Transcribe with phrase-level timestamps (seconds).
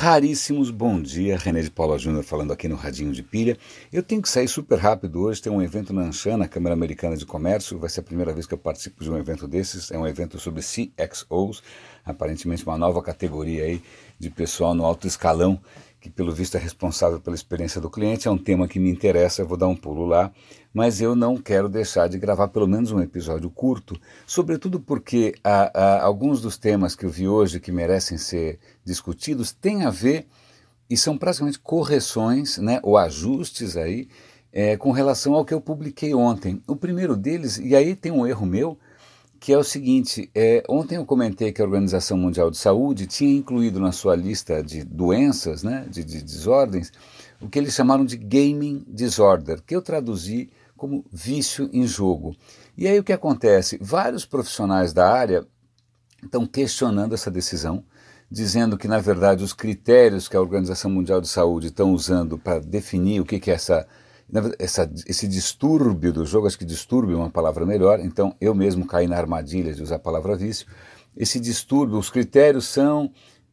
[0.00, 0.70] Raríssimos.
[0.70, 3.58] Bom dia, René de Paula Júnior falando aqui no Radinho de Pilha.
[3.92, 7.16] Eu tenho que sair super rápido hoje, tem um evento na Anshan, na Câmara Americana
[7.16, 9.98] de Comércio, vai ser a primeira vez que eu participo de um evento desses, é
[9.98, 11.64] um evento sobre CXOs,
[12.04, 13.82] aparentemente uma nova categoria aí
[14.20, 15.60] de pessoal no alto escalão
[16.00, 19.44] que pelo visto é responsável pela experiência do cliente, é um tema que me interessa,
[19.44, 20.32] vou dar um pulo lá,
[20.72, 25.70] mas eu não quero deixar de gravar pelo menos um episódio curto, sobretudo porque há,
[25.74, 30.26] há, alguns dos temas que eu vi hoje que merecem ser discutidos têm a ver
[30.88, 34.08] e são praticamente correções né, ou ajustes aí
[34.52, 36.62] é, com relação ao que eu publiquei ontem.
[36.66, 38.78] O primeiro deles, e aí tem um erro meu,
[39.40, 43.36] que é o seguinte: é, ontem eu comentei que a Organização Mundial de Saúde tinha
[43.36, 46.92] incluído na sua lista de doenças, né, de, de desordens,
[47.40, 52.36] o que eles chamaram de gaming disorder, que eu traduzi como vício em jogo.
[52.76, 53.78] E aí o que acontece?
[53.80, 55.44] Vários profissionais da área
[56.22, 57.84] estão questionando essa decisão,
[58.30, 62.60] dizendo que, na verdade, os critérios que a Organização Mundial de Saúde estão usando para
[62.60, 63.86] definir o que, que é essa
[64.58, 68.86] essa, esse distúrbio do jogo, acho que distúrbio é uma palavra melhor, então eu mesmo
[68.86, 70.66] caí na armadilha de usar a palavra vício.
[71.16, 73.10] Esse distúrbio, os critérios são.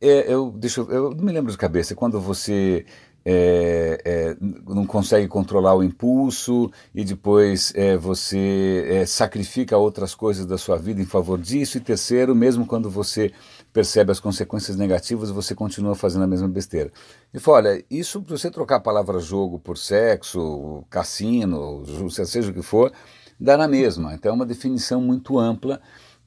[0.00, 2.84] É, eu, deixa, eu não me lembro de cabeça, quando você
[3.24, 10.46] é, é, não consegue controlar o impulso e depois é, você é, sacrifica outras coisas
[10.46, 13.32] da sua vida em favor disso, e terceiro, mesmo quando você
[13.78, 16.90] percebe as consequências negativas, você continua fazendo a mesma besteira.
[17.32, 22.52] E fala, olha, isso, se você trocar a palavra jogo por sexo, cassino, seja o
[22.52, 22.92] que for,
[23.38, 24.14] dá na mesma.
[24.14, 25.80] Então é uma definição muito ampla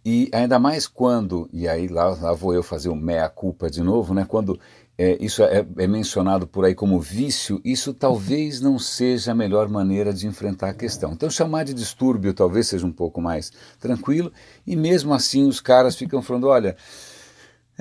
[0.05, 4.13] e ainda mais quando, e aí lá, lá vou eu fazer o meia-culpa de novo,
[4.13, 4.23] né?
[4.25, 4.57] quando
[4.97, 9.67] é, isso é, é, mencionado por aí como vício, isso talvez não seja a melhor
[9.67, 11.11] maneira de enfrentar a questão.
[11.11, 14.31] Então, chamar de distúrbio talvez seja um pouco mais tranquilo,
[14.66, 16.77] e mesmo assim os caras ficam falando: olha,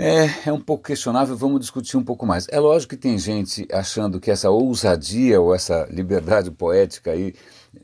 [0.01, 2.47] é, é um pouco questionável, vamos discutir um pouco mais.
[2.49, 7.35] É lógico que tem gente achando que essa ousadia ou essa liberdade poética aí,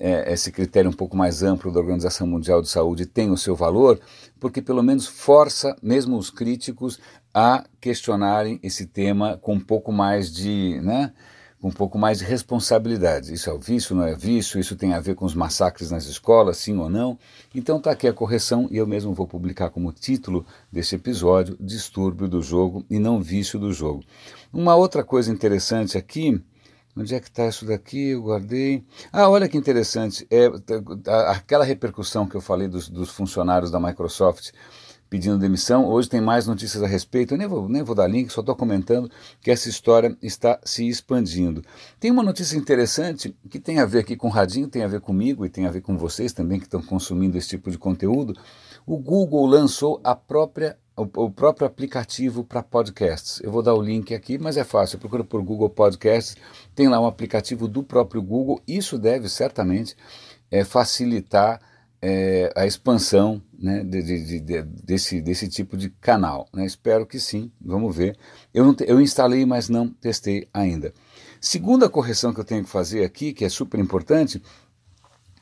[0.00, 3.55] é, esse critério um pouco mais amplo da Organização Mundial de Saúde tem o seu
[3.55, 4.01] valor,
[4.41, 6.98] porque pelo menos força mesmo os críticos
[7.35, 11.12] a questionarem esse tema com um pouco mais de, né,
[11.61, 13.33] com um pouco mais de responsabilidade.
[13.33, 14.61] Isso é o vício, não é vício?
[14.61, 17.18] Isso tem a ver com os massacres nas escolas, sim ou não?
[17.55, 22.28] Então está aqui a correção e eu mesmo vou publicar como título desse episódio Distúrbio
[22.28, 24.05] do jogo e não vício do jogo.
[24.52, 26.40] Uma outra coisa interessante aqui.
[26.98, 28.08] Onde é que está isso daqui?
[28.08, 28.83] Eu guardei.
[29.12, 30.27] Ah, olha que interessante.
[30.30, 30.46] É,
[31.30, 34.52] aquela repercussão que eu falei dos, dos funcionários da Microsoft
[35.08, 35.86] pedindo demissão.
[35.86, 37.34] Hoje tem mais notícias a respeito.
[37.34, 40.86] Eu nem vou, nem vou dar link, só estou comentando que essa história está se
[40.86, 41.62] expandindo.
[41.98, 45.00] Tem uma notícia interessante que tem a ver aqui com o Radinho, tem a ver
[45.00, 48.36] comigo e tem a ver com vocês também que estão consumindo esse tipo de conteúdo.
[48.86, 53.40] O Google lançou a própria o, próprio aplicativo para podcasts.
[53.42, 54.98] Eu vou dar o link aqui, mas é fácil.
[54.98, 56.36] Procura por Google Podcasts,
[56.74, 58.62] tem lá um aplicativo do próprio Google.
[58.67, 59.94] Isso deve certamente
[60.50, 61.61] é, facilitar
[62.01, 66.48] é, a expansão né, de, de, de, desse, desse tipo de canal.
[66.52, 66.64] Né?
[66.64, 68.17] Espero que sim, vamos ver.
[68.52, 70.92] Eu, não, eu instalei, mas não testei ainda.
[71.40, 74.42] Segunda correção que eu tenho que fazer aqui, que é super importante,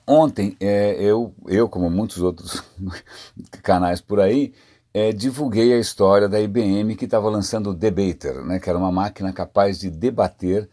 [0.07, 2.63] ontem é, eu, eu, como muitos outros
[3.63, 4.53] canais por aí,
[4.93, 8.93] é, divulguei a história da IBM que estava lançando o Debater, né, que era uma
[8.93, 10.69] máquina capaz de debater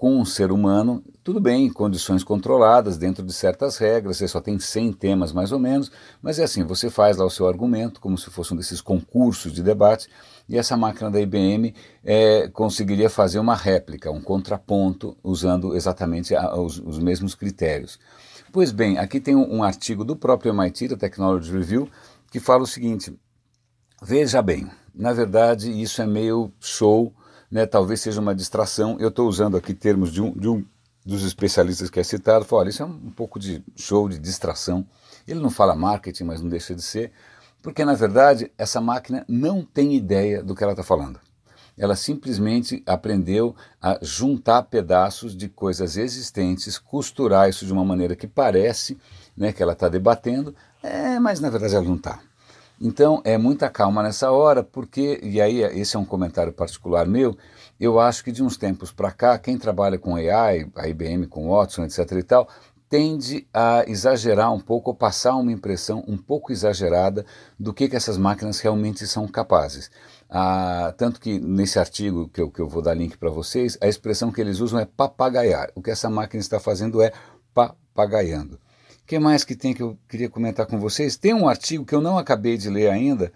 [0.00, 4.40] com um ser humano, tudo bem, em condições controladas, dentro de certas regras, você só
[4.40, 8.00] tem 100 temas mais ou menos, mas é assim, você faz lá o seu argumento,
[8.00, 10.08] como se fosse um desses concursos de debate,
[10.48, 16.58] e essa máquina da IBM é, conseguiria fazer uma réplica, um contraponto, usando exatamente a,
[16.58, 17.98] os, os, mesmos critérios.
[18.50, 21.86] Pois bem, aqui tem um, um artigo do próprio MIT, da Technology Review,
[22.30, 23.14] que fala o seguinte,
[24.02, 27.12] veja bem, na verdade isso é meio show,
[27.50, 28.96] né, talvez seja uma distração.
[29.00, 30.64] Eu estou usando aqui termos de um, de um
[31.04, 34.86] dos especialistas que é citado, fala, olha, isso é um pouco de show, de distração.
[35.26, 37.12] Ele não fala marketing, mas não deixa de ser,
[37.62, 41.18] porque na verdade essa máquina não tem ideia do que ela está falando.
[41.76, 48.26] Ela simplesmente aprendeu a juntar pedaços de coisas existentes, costurar isso de uma maneira que
[48.26, 48.98] parece
[49.34, 52.20] né, que ela está debatendo, é, mas na verdade ela não está.
[52.80, 57.36] Então é muita calma nessa hora, porque, e aí esse é um comentário particular meu,
[57.78, 61.50] eu acho que de uns tempos para cá, quem trabalha com AI, a IBM com
[61.50, 62.48] Watson, etc e tal,
[62.88, 67.24] tende a exagerar um pouco, ou passar uma impressão um pouco exagerada
[67.58, 69.90] do que, que essas máquinas realmente são capazes.
[70.28, 73.88] Ah, tanto que nesse artigo que eu, que eu vou dar link para vocês, a
[73.88, 75.70] expressão que eles usam é papagaiar.
[75.74, 77.12] O que essa máquina está fazendo é
[77.52, 78.58] papagaiando
[79.10, 81.16] que mais que tem que eu queria comentar com vocês?
[81.16, 83.32] Tem um artigo que eu não acabei de ler ainda,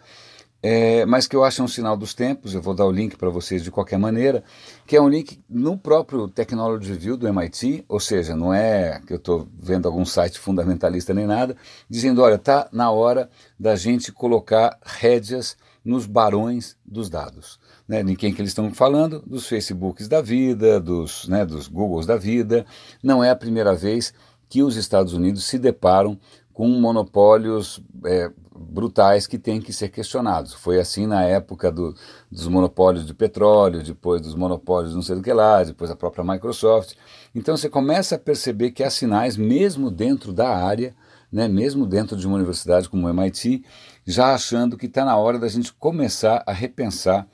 [0.63, 3.29] é, mas que eu acho um sinal dos tempos, eu vou dar o link para
[3.29, 4.45] vocês de qualquer maneira,
[4.87, 9.13] que é um link no próprio Technology Review do MIT, ou seja, não é que
[9.13, 11.57] eu estou vendo algum site fundamentalista nem nada,
[11.91, 13.29] dizendo, olha, está na hora
[13.59, 17.59] da gente colocar rédeas nos barões dos dados.
[17.87, 19.23] Né, de quem que eles estão falando?
[19.27, 22.65] Dos Facebooks da vida, dos, né, dos Googles da vida.
[23.03, 24.15] Não é a primeira vez
[24.55, 26.17] que os Estados Unidos se deparam
[26.53, 30.55] com monopólios é, brutais que têm que ser questionados.
[30.55, 31.93] Foi assim na época do,
[32.31, 36.23] dos monopólios de petróleo, depois dos monopólios não sei do que lá, depois a própria
[36.23, 36.95] Microsoft.
[37.35, 40.95] Então você começa a perceber que há sinais, mesmo dentro da área,
[41.33, 43.65] né, mesmo dentro de uma universidade como o MIT,
[44.07, 47.27] já achando que está na hora da gente começar a repensar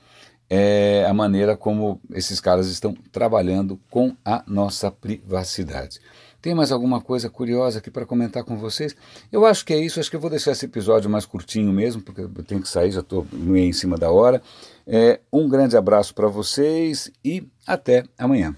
[0.49, 5.99] é, a maneira como esses caras estão trabalhando com a nossa privacidade.
[6.41, 8.95] Tem mais alguma coisa curiosa aqui para comentar com vocês?
[9.31, 12.01] Eu acho que é isso, acho que eu vou deixar esse episódio mais curtinho mesmo,
[12.01, 14.41] porque eu tenho que sair, já estou em cima da hora.
[14.87, 18.55] É, um grande abraço para vocês e até amanhã.